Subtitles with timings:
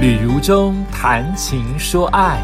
[0.00, 2.40] 旅如中谈情说爱，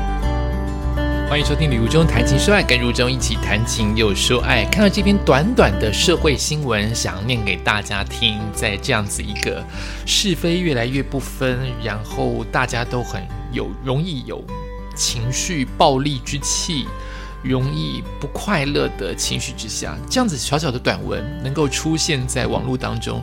[1.27, 4.63] 欢迎收听《旅如中谈情说爱》，跟如中一起谈情又说爱。
[4.67, 8.39] 看到这篇短短的社会新闻，想念给大家听。
[8.53, 9.65] 在这样子一个
[10.05, 14.45] 是非越来越不分，然后大家都很有容易有
[14.95, 16.87] 情绪暴力之气，
[17.43, 23.23] 容易不快乐的情绪之下，这样子小小的短文能够出现在网络当中。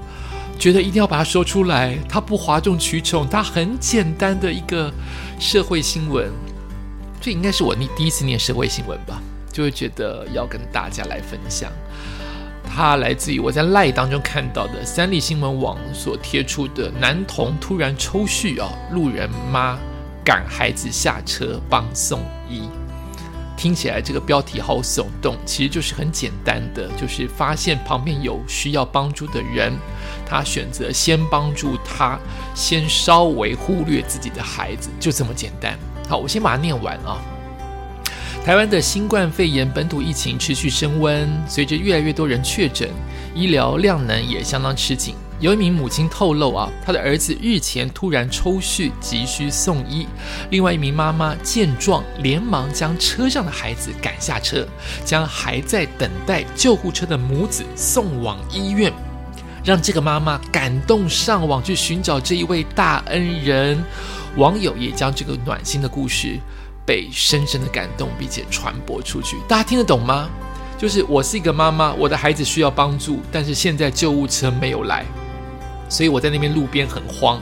[0.58, 4.92] 觉得一定要把它说出来，它不哗众取宠，它很简单的一个
[5.40, 6.32] 社会新闻。
[7.20, 9.22] 这应该是我第第一次念社会新闻吧，
[9.52, 11.72] 就会觉得要跟大家来分享。
[12.66, 19.78] 它来自于我在赖当中看到的三立新闻网所贴出的男童突然抽搐啊，路人妈
[20.24, 22.70] 赶孩子下车帮送医。
[23.64, 29.72] 听起来这个标题好耸动，其实就是很简单的，就是发现旁边有需要帮助的人，
[30.26, 32.20] 他选择先帮助他，
[32.54, 35.80] 先稍微忽略自己的孩子，就这么简单。
[36.10, 37.24] 好，我先把它念完啊。
[38.44, 42.90] 台湾的新冠肺炎本土疫情持续升温，随着越来越多人确诊，
[43.34, 45.16] 医疗量能也相当吃紧。
[45.40, 50.08] 有一名母亲透露啊，她的儿子日前突然抽搐，急需送医。
[50.52, 54.66] 另外一名妈妈见状，连忙将车上的孩子赶下车，
[55.04, 58.94] 将还在等待救护车的母子送往医院，
[59.66, 63.84] 让这个妈妈感动上网去寻找这一位大恩人。
[64.38, 66.40] 网友也将这个暖心的故事
[66.86, 69.38] 被深深的感动，并且传播出去。
[69.48, 70.30] 大家听得懂吗？
[70.78, 75.06] 就是我是一个妈妈，我的孩子需要帮助，但是现在救护车没有来。
[75.90, 77.40] 所以我在那边路边很慌，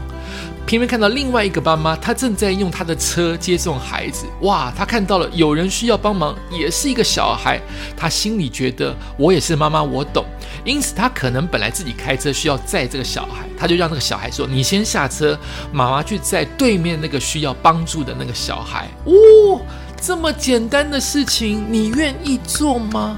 [0.66, 4.25] 偏偏看到另外一个妈妈，她正在用她的车接送孩子。
[4.42, 7.59] 哇，她看到了有人需要帮忙，也是一个小孩，
[7.95, 10.25] 她心里觉得我也是妈妈，我懂。
[10.64, 15.38] 因此，她可能本来自己开车需要载这个小孩，她就让那个小孩说：“你先下车，
[15.72, 19.61] 妈妈去载对面那个需要帮助的那个小孩。”哦，
[20.00, 23.17] 这么简单的事情，你愿意做吗？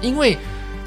[0.00, 0.38] 因为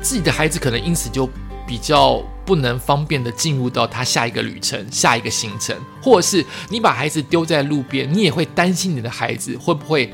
[0.01, 1.29] 自己的孩子可能因此就
[1.67, 2.23] 比较。
[2.45, 10.13] 不能方便的进入到他下一个旅程、下一个行程，或者是你把孩子丢在路边，你也会担心你的孩子会不会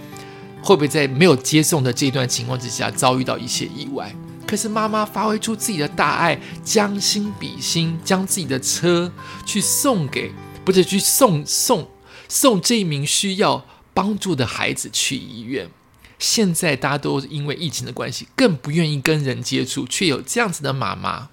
[0.62, 4.16] 会不会在没有接送的这段情况之下遭遇到一些意外。
[4.48, 9.12] 可是妈妈发挥出自己的大爱，将心比心，将自己的车
[9.46, 10.32] 去送给，
[10.66, 11.88] 不是去送送
[12.28, 15.70] 送这一名需要帮助的孩子去医院。
[16.20, 21.30] 现在大家都因为疫情的关系，更不愿意跟人接触，却有这样子的妈妈。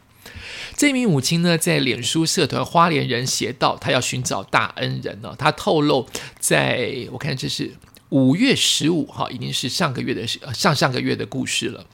[0.77, 5.34] 这名母亲呢，在脸书社团“花莲人写道”，她要寻找大恩人呢。
[5.39, 6.06] 她透露，
[6.39, 7.72] 在我看这是
[8.11, 11.87] 五月十五号，已经是上个月的上上个月的故事了。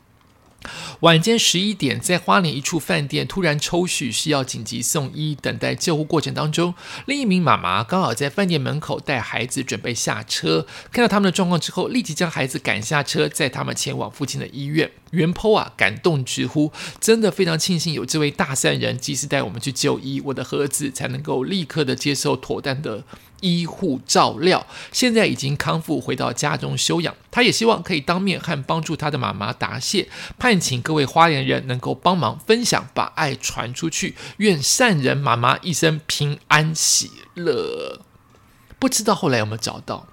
[1.00, 5.36] 晚间十一点，在花莲一处饭店突然抽搐，需要紧急送医。
[5.40, 6.74] 等待救护过程当中，
[7.06, 14.90] 另一名妈妈刚好在饭店门口带孩子准备下车，看到他们的状况之后，立即将孩子赶下车，载他们前往附近的医院。
[15.10, 23.04] 袁坡啊，感动直呼：“真的非常庆幸有这位大善人及时带我们去就医，我的盒子才能够立刻的接受妥当的。”
[23.44, 27.14] 医护照料，现在已经康复，回到家中休养。
[27.30, 34.14] 他也希望可以当面和帮助他的妈妈答谢，盼请各位花莲人能够帮忙分享，把爱传出去。
[34.38, 38.00] 愿善人妈妈一生平安喜乐。
[38.78, 40.06] 不知道后来有没有找到？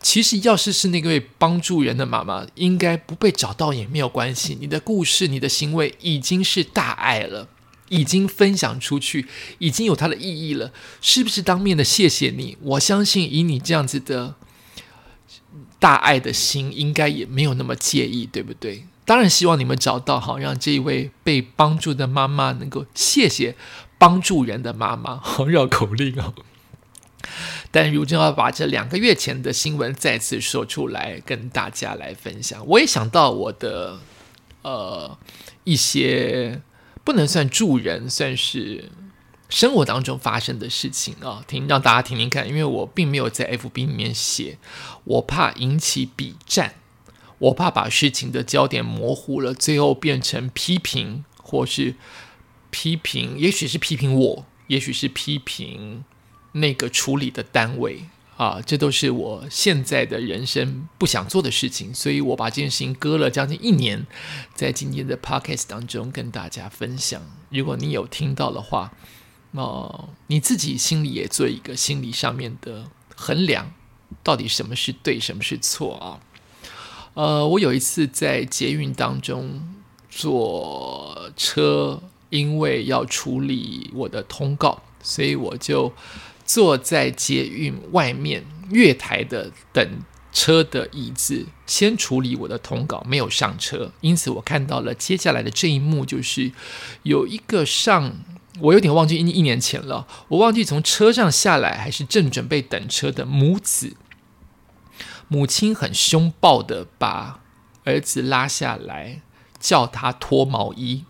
[0.00, 4.58] 其实，要是是那位帮助人的妈妈，应该不被找到也没有关系。
[4.60, 7.48] 你的故事，你的行为，已经是大爱了。
[7.94, 9.26] 已经分享出去，
[9.58, 11.40] 已经有它的意义了，是不是？
[11.40, 14.34] 当面的谢谢你，我相信以你这样子的
[15.78, 18.86] 大爱的心，应该也没有那么介意，对不对？
[19.04, 23.54] 当然希望你们找到好，让这一位被帮助的妈妈能够谢谢
[23.96, 26.34] 帮助人的妈妈，好绕口令哦。
[27.70, 32.66] 但如今要把这两个月前的新闻再次说出来，跟大家来分享。
[32.66, 34.00] 我也想到我的
[34.62, 35.16] 呃
[35.62, 36.60] 一些。
[37.04, 38.90] 不能算助人，算是
[39.50, 42.48] 生活当中发生的事情啊，听让大家听听看。
[42.48, 44.58] 因为我并没有在 F B 里面写，
[45.04, 46.74] 我怕引起比战，
[47.38, 51.94] 我怕把事情的焦点模糊了，最后变成批评，或是
[52.70, 56.02] 批评，也许是批评我，也许是批评
[56.52, 58.04] 那个处理的单位。
[58.36, 64.04] 啊，这都是我现在的人生不想做的事情，所以我把这件事情搁了将近一年，
[64.56, 67.22] 在今天的 podcast 当中跟大家分享。
[67.50, 68.92] 如果你有听到的话，
[69.52, 73.72] 哦，你自己心里也做一个心理上面的衡量，
[74.24, 76.18] 到底什么是对，什么是错啊？
[77.14, 79.76] 呃，我有一次在捷运当中
[80.10, 85.92] 坐车，因为要处理我的通告，所以我就。
[86.44, 90.02] 坐在捷运外面月台的等
[90.32, 93.92] 车的椅子，先处理我的通稿，没有上车。
[94.00, 96.52] 因此，我看到了接下来的这一幕，就是
[97.04, 98.16] 有一个上，
[98.60, 103.96] 我有点忘记一一年前了，我忘记从车上下来还是正准备等车的母子，
[105.28, 107.40] 母亲很凶暴的把
[107.84, 109.22] 儿子拉下来，
[109.60, 111.04] 叫他脱毛衣。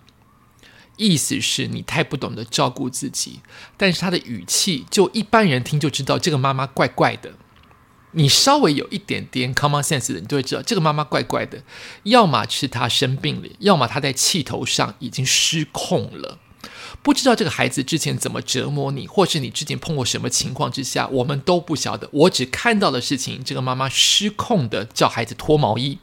[0.96, 3.40] 意思是你太不懂得照顾自己，
[3.76, 7.34] 但是他的语气就一般人听就知道这个妈妈怪怪的。
[8.16, 11.64] 你稍微有一点点 common sense 的，你就会知道这个妈妈怪怪的。
[12.04, 16.38] 要么是她生病了，要么她在气头上已经失控了。
[17.02, 22.08] 不知道这个孩子之前怎么折磨你，或是你之前碰过什么情况之下，我们都不晓得。
[22.12, 25.98] 我只看到的事情，这个妈妈失控的叫孩子脱毛衣，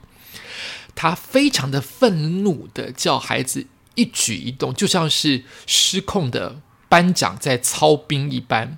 [0.93, 3.67] 她非常的愤怒的叫孩子。
[3.95, 8.77] 一举一动就像是失控的班长在操兵一般，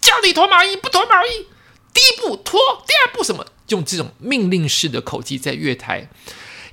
[0.00, 1.46] 叫你脱毛衣不脱毛衣，
[1.92, 3.46] 第一步脱，第二步什么？
[3.68, 6.08] 用这种命令式的口气在月台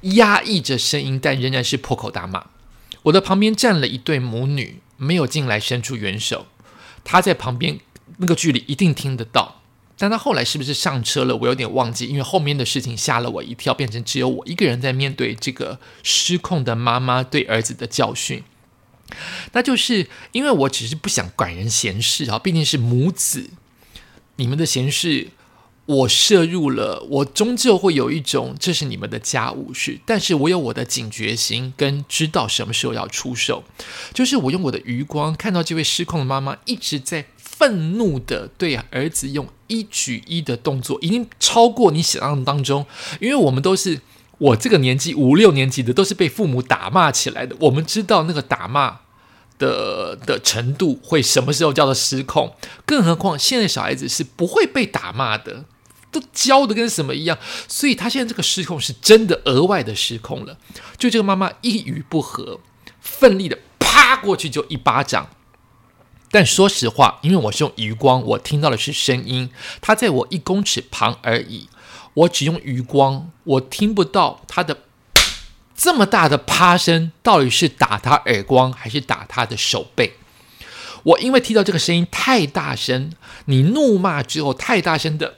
[0.01, 2.45] 压抑着声音，但仍然是破口大骂。
[3.03, 6.47] 我的旁边站了一对母女，没有进来伸出援手，
[7.03, 7.79] 她在旁边
[8.17, 9.61] 那个距离一定听得到。
[9.97, 11.33] 但他后来是不是上车了？
[11.37, 18.43] 我有点忘记，因为后面的事情吓了我一跳，变成只有我一个人在面对这个失控的妈妈对儿子的教训。
[19.53, 23.49] 那就是因为我只是不想管人闲事啊，毕竟是母子，
[24.35, 25.29] 你们的闲事
[25.85, 33.63] 我摄入了，我终究会有一种这是你们的家务事，但是我有我的警觉心跟知道什么时候要出手，
[34.13, 37.27] 就是我用我的余光看到这位失控的妈妈一直在。
[37.57, 42.85] 愤怒的对儿子用一举一的动作，已经超过你想象当中。
[43.21, 44.01] 因为我们都是
[44.37, 47.55] 我这个年纪五六年级的，都是被父母打骂起来的。
[47.61, 48.99] 我们知道那个打骂
[49.57, 52.53] 的的程度会什么时候叫做失控，
[52.85, 55.63] 更何况现在小孩子是不会被打骂的，
[56.11, 57.37] 都教的跟什么一样。
[57.69, 60.57] 所以他现在这个失控是真的额外的失控了。
[60.97, 62.59] 就这个妈妈一语不合，
[62.99, 65.29] 奋力的啪过去就一巴掌。
[66.35, 69.49] 但说实话，因为我是用余光，我听到的是声音，
[69.79, 71.69] 他在我一公尺旁而已。
[72.13, 74.79] 我只用余光，我听不到他的
[75.73, 80.11] 这么大的啪声，到底是打他耳光还是打他的手背？
[81.03, 83.13] 我因为听到这个声音太大声，
[83.45, 85.35] 你怒骂之后太大声的，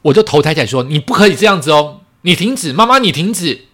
[0.00, 3.66] 我就头抬起来说：“你不可以这样子哦，你停止，妈妈，你停止。”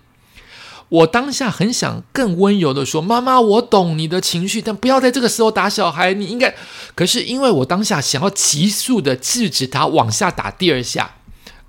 [0.90, 6.14] 我当下很想更温柔的说：“妈妈，我懂你的情绪，但不要在这个时候打小孩。
[6.14, 6.54] 你应该……
[6.94, 11.16] 可是因为我当下想要急速的制止他往下打第二下，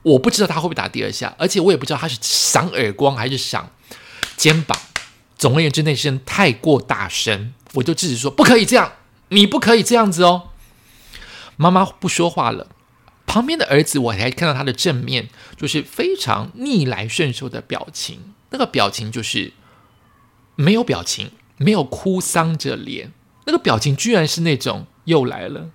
[0.04, 3.70] 我不知道他会不会打第二下，而且我也不知道他是赏耳光还是赏
[4.38, 4.80] 肩膀。
[5.38, 8.94] 总而言之，那声太过大声，我就制止说：不可以这样，
[9.28, 10.44] 你不可以这样子哦。
[11.58, 12.68] 妈妈不说话了，
[13.26, 15.28] 旁边的儿子我还看到他的正面，
[15.58, 19.54] 就是非常逆来顺受的表情。”那个表情就是
[20.56, 23.12] 没有表情，没有哭丧着脸，
[23.46, 25.70] 那个表情居然是那种又来了，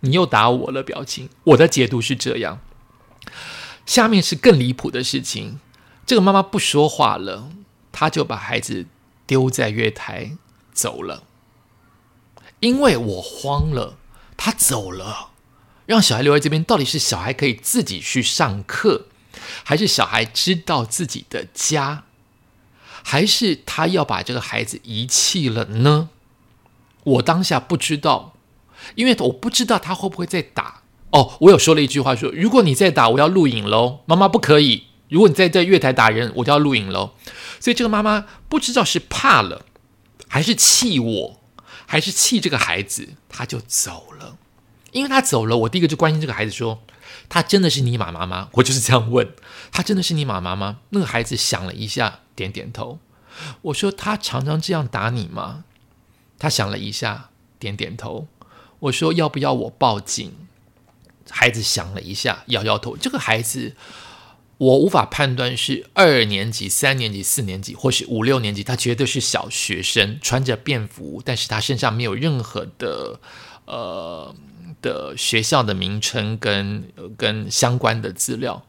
[0.00, 1.28] 你又打我了表情。
[1.44, 2.60] 我的解读是这样。
[3.84, 5.58] 下面是更离谱的事情，
[6.06, 7.50] 这个妈妈不说话了，
[7.90, 8.86] 她就把孩子
[9.26, 10.36] 丢在月台
[10.72, 11.24] 走了，
[12.60, 13.96] 因为我慌了，
[14.36, 15.30] 她走了，
[15.86, 19.06] 让小孩留在这边，到底是小孩可以自己去上课？
[19.64, 22.04] 还是小孩知道自己的家，
[23.02, 26.08] 还是他要把这个孩子遗弃了呢？
[27.04, 28.34] 我当下不知道，
[28.94, 30.82] 因为我不知道他会不会再打。
[31.10, 34.00] 哦，我有说了一句话，说如果你再打，我要录影喽。
[34.06, 37.14] 妈妈不可以，如果你在在月台打人，我就要录影喽。
[37.60, 39.66] 所以这个妈妈不知道是怕了，
[40.28, 41.40] 还是气我，
[41.86, 44.38] 还是气这个孩子，他就走了。
[44.92, 46.80] 因为他走了，我第一个就关心这个孩子说。
[47.28, 48.48] 他真的是你妈妈吗？
[48.52, 49.32] 我就是这样问。
[49.70, 50.80] 他真的是你妈妈吗？
[50.90, 52.98] 那个孩子想了一下，点点头。
[53.62, 55.64] 我说：“他常常这样打你吗？”
[56.38, 58.28] 他想了一下，点点头。
[58.80, 60.32] 我说：“要不要我报警？”
[61.30, 62.96] 孩子想了一下，摇摇头。
[62.96, 63.74] 这个孩子，
[64.58, 68.62] 我无法判断是二年级、三年级、四年级，或是五六年级。
[68.62, 73.20] 他绝对是小学生，穿着便服，但是他身上没有任何的
[73.64, 74.34] 呃。
[74.82, 76.84] 的学校的名称跟
[77.16, 78.64] 跟相关的资料，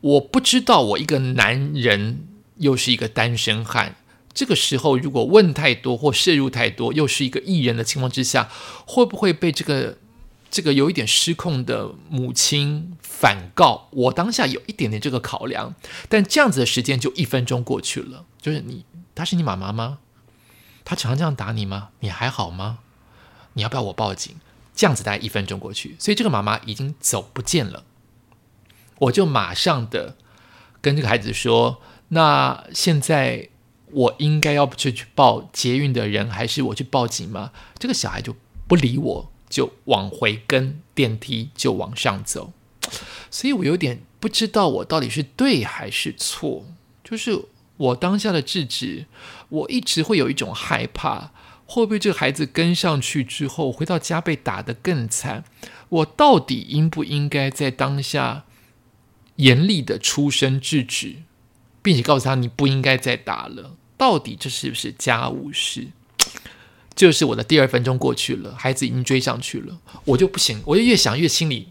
[0.00, 0.82] 我不知道。
[0.82, 3.96] 我一个男人又是一个单身汉，
[4.32, 8.48] 这个时候如果问太多或摄入太多，又是一个艺人的情况之下，
[8.86, 9.98] 会不会被这个
[10.50, 13.88] 这个有一点失控的母亲反告？
[13.90, 15.74] 我当下有一点点这个考量，
[16.08, 18.26] 但这样子的时间就一分钟过去了。
[18.40, 18.84] 就是你，
[19.14, 19.98] 她是你妈妈吗？
[20.84, 21.88] 她常常这样打你吗？
[22.00, 22.78] 你还好吗？
[23.54, 24.36] 你要不要我报警？
[24.76, 27.84] 这样子大概一分钟过去，所以这个妈妈已经走不见了。
[28.98, 30.16] 我就马上的
[30.82, 33.48] 跟这个孩子说：“那现在
[33.90, 38.36] 我应该要去去报捷运的人，还是我去报警吗？”这个小孩就
[38.68, 42.52] 不理我，就往回跟电梯就往上走。
[43.30, 46.66] 所以我有点不知道我到底是对还是错。
[47.02, 47.46] 就是
[47.78, 49.06] 我当下的制止，
[49.48, 51.32] 我一直会有一种害怕。
[51.68, 55.42] 会不会这个孩子跟上去之后，回到家被打得更惨？
[55.88, 58.44] 我到底应不应该在当下
[59.36, 61.16] 严厉的出声制止，
[61.82, 63.76] 并且告诉他你不应该再打了？
[63.96, 65.88] 到底这是不是家务事？
[66.94, 71.68] 就是我的第二分钟过去了，孩子已经追上去了，我就不行，我就越想越心里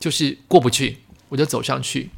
[0.00, 2.10] 就是过不去，我就走上去，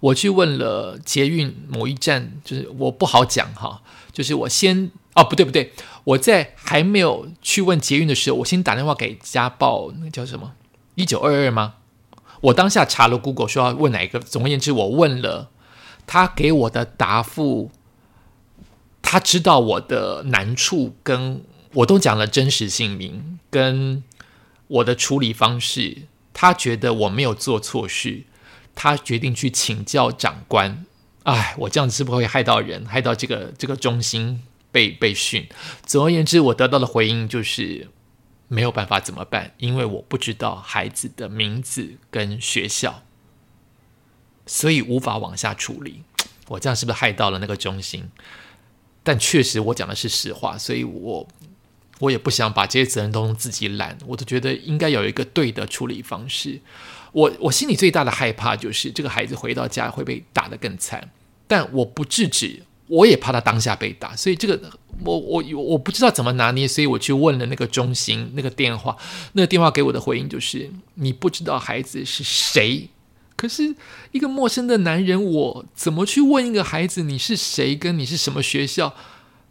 [0.00, 4.90] 我去问了捷运某一站，就是我不好讲哈，就是我先。
[5.16, 5.72] 哦，不对不对，
[6.06, 10.54] 我在还没有去问捷运的时候，我先打电话给家暴，那叫什么
[10.94, 11.74] 一九二二吗？
[12.42, 15.50] 我当下查了 Google 说要问哪一个，总而言之，我问了，
[16.06, 17.72] 他给我的答复，
[19.02, 24.04] 他知道我的难处，跟我都讲了真实姓名跟
[24.68, 28.22] 我的处理方式，他觉得我没有做错事，
[28.76, 30.86] 他决定去请教长官。
[31.24, 34.44] 哎，我这样子是不会害到人，害到这个这个中心？
[34.76, 35.48] 被被训，
[35.86, 37.88] 总而言之，我得到的回应就是
[38.46, 43.02] 没有办法怎么办，因为我不知道孩子的名字跟学校，
[44.44, 46.02] 所以无法往下处理。
[46.48, 48.10] 我这样是不是害到了那个中心？
[49.02, 51.26] 但确实我讲的是实话，所以我
[52.00, 56.60] 我也不想把这些责任都自己揽，我都觉得应该有一个对的处理方式。
[57.12, 61.10] 我我心里最大的害怕就是这个孩子回到家会被打得更惨，
[61.48, 62.64] 但我不制止。
[62.88, 64.60] 我也怕他当下被打，所以这个
[65.04, 68.96] 我我我不知道怎么拿捏，所以我去问了那个中心那个电话，
[69.32, 72.88] 那个电话给我的回应就是你不知道孩子是谁，
[73.34, 73.74] 可是
[74.12, 78.94] 一个陌生的男人，我怎么去问一个孩子你是谁，跟你是什么学校？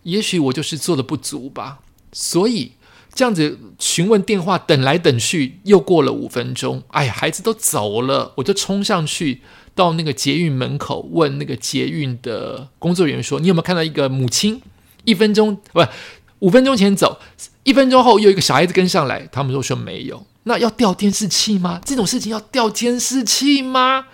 [0.04, 1.80] 也许我就是做的不足吧，
[2.14, 2.72] 所以
[3.14, 9.42] 这样子询问电话等来等去，又过了五分钟，哎呀，孩子都走了，我就冲上去。
[9.76, 14.62] 到那个捷运门口问那个捷运的工作人员说：“你有没有看到一个母亲？
[15.04, 15.86] 一分钟不，
[16.40, 17.20] 五分钟前走，
[17.64, 20.26] 一分钟后又一个小孩子跟上来。”他们都说没有。
[20.44, 21.82] 那要调监视器吗？
[21.84, 24.08] 这种事情要调监视器吗？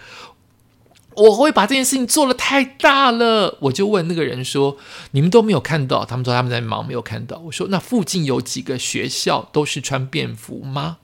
[1.14, 3.58] 我会把这件事情做的太大了。
[3.64, 4.78] 我就问那个人说
[5.12, 7.38] ：“你们都没有看到？”他们说他们在忙，没有看到。
[7.46, 10.98] 我说：“那附近有几个学校都是穿便服吗？”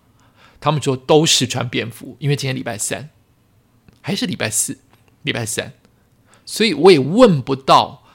[0.59, 3.09] 他们说都是穿便服，因为今天礼拜三。
[4.07, 4.77] 还是礼拜四、
[5.23, 5.73] 礼拜三，
[6.45, 8.05] 所以我也问不到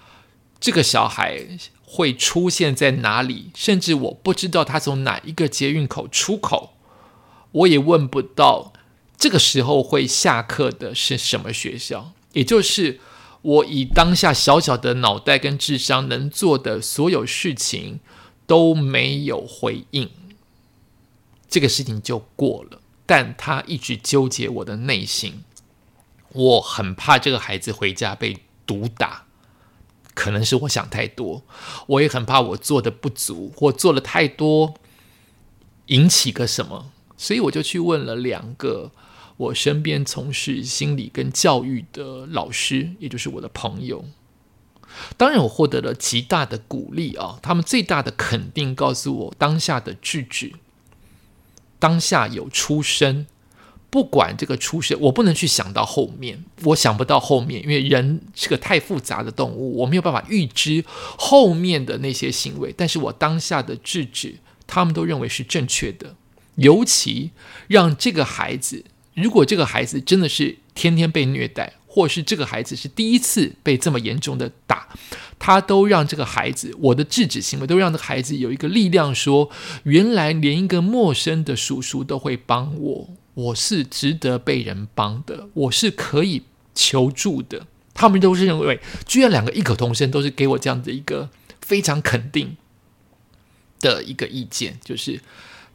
[0.58, 1.46] 这个小孩
[1.84, 6.72] 会出现在哪里，甚至我不知道他从哪一个捷运口出口，
[7.50, 8.72] 我也问不到
[9.18, 12.14] 这个时候会下课的是什么学校。
[12.32, 12.99] 也就是
[13.42, 18.00] 我以当下小小的脑袋跟智商能做的所有事情
[18.46, 20.08] 都没有回应，
[21.50, 22.80] 这个事情就过了。
[23.04, 25.44] 但他一直纠结我的内心。
[26.34, 29.24] 我很怕这个孩子回家被毒打，
[30.14, 31.42] 可能是我想太多。
[31.86, 34.74] 我也很怕我做的不足，或做了太多，
[35.86, 36.90] 引起个什么。
[37.16, 38.90] 所以我就去问了两个
[39.36, 44.04] 我身边从事心理跟教育的老师，也就是我的朋友。
[45.16, 47.38] 当然，我获得了极大的鼓励啊！
[47.42, 50.52] 他们最大的肯定告诉我，当下的制止，
[51.78, 53.26] 当下有出声。
[53.92, 62.72] 不管这个出现，我不能去想到后面，我想不到后面，因为人是个太复杂的动物，我没有办法预知后面的那些行为。
[62.75, 66.14] 但是我当下的制止，他们都认为是正确的。
[66.54, 67.32] 尤其
[67.68, 68.82] 让这个孩子，
[69.12, 74.88] 如果这个孩子真的是天天被虐待，或是这个孩子是第一次被这么严重的打，
[75.38, 79.50] 他都让这个孩子，我的制止行为都让这个孩子有一个力量，说
[79.82, 83.11] 原来连一个陌生的叔叔都会帮我。
[83.34, 86.42] 我是值得被人帮的，我是可以
[86.74, 87.66] 求助的。
[87.94, 91.28] 他们都是认为，居然两个异口同声，都是给我这样的一个
[91.60, 92.56] 非常肯定
[93.80, 95.20] 的一个意见，就是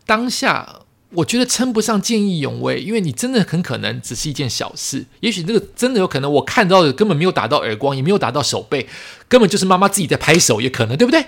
[0.06, 8.88] 当下我觉得称不上见义勇为，因为你真的很可能只是一件小事，也许这个真的有可能，我看到的根本没有打到耳光，也没有打到手背，
[9.28, 11.28] 根本就是妈妈自己在拍手，也可能，对不对？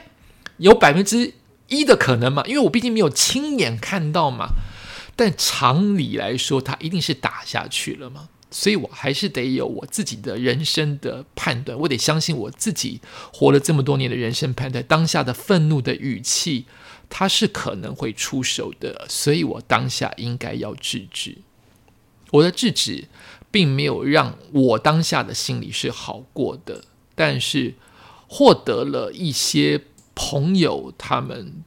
[0.57, 1.33] 有百分之
[1.67, 2.43] 一的可能嘛？
[2.45, 4.49] 因为我毕竟没有亲眼看到嘛。
[5.19, 8.29] 但常理来说，他一定是打下去了嘛？
[8.49, 13.01] 所以我还是得有我自己的人生的判断，我得相信我自己
[13.33, 14.81] 活了这么多年的人生判断。
[14.85, 16.67] 当下的愤怒的语气，
[17.09, 21.39] 他是可能会出手的，所以我当下应该要制止。
[22.31, 23.09] 我的制止
[23.51, 27.75] 并没有让我当下的心里是好过的，但是
[28.29, 29.81] 获得了一些
[30.15, 31.65] 朋友他们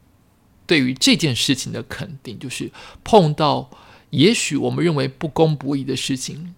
[0.72, 2.72] 对于这件事情的肯定，就是
[3.04, 3.68] 碰到
[4.08, 6.54] 也许我们认为不公不义的事情，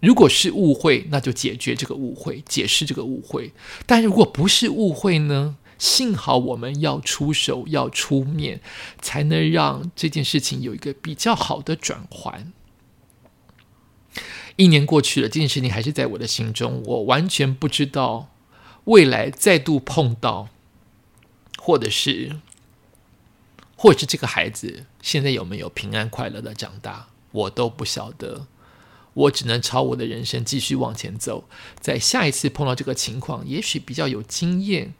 [0.00, 3.52] 如果是误会，那就解决这个误会，解释这个误会；
[3.86, 5.58] 但如果不是误会呢？
[5.78, 8.60] 幸好我们要出手，要出面，
[9.00, 12.52] 才能让这件事情有一个比较好的转换。
[14.56, 18.28] 一年过去了，这件事情还是在我的心中，我完全不知道
[18.86, 20.48] 未来再度碰到，
[21.58, 22.40] 或者是，
[23.86, 28.48] 或者是这个孩子现在有没有平安快乐的长大，我都不晓得。
[29.14, 31.44] 我只能朝我的人生继续往前走，
[31.78, 34.94] 在下一次碰到这个情况，也许比较有经验。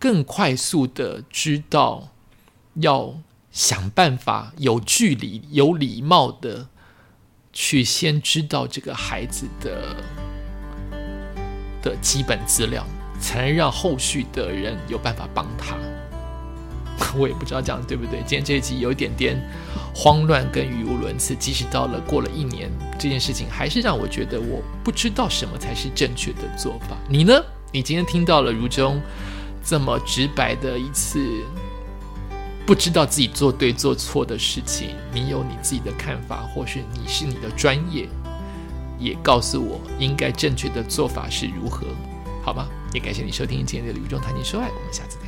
[0.00, 2.08] 更快速的知道
[2.74, 3.20] 要
[3.52, 6.66] 想办法有距离、有礼貌的
[7.52, 10.02] 去先知道这个孩子的
[11.80, 12.84] 的基本资料，
[13.20, 15.78] 才能让后续的人有办法帮他。
[17.16, 18.20] 我也不知道讲的对不对。
[18.20, 19.36] 今天这一集有一点点
[19.94, 26.96] 慌乱跟语无伦次，即使到了过了一年，这件事情还是让我觉得我不知道什么才是正确的做法。
[27.08, 27.40] 你呢？
[27.72, 29.00] 你今天听到了如中。
[29.68, 31.18] 这么直白的一次，
[32.64, 38.08] 不知道自己做对做错的事情，你有你自己的看法，或是你是你的专业，
[38.96, 41.84] 也告诉我应该正确的做法是如何，
[42.44, 42.68] 好吗？
[42.94, 45.25] 也感谢你收听今天的《旅中谈情说爱》，我们下次再。